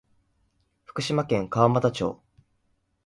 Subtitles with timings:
[0.85, 2.19] 福島県川俣町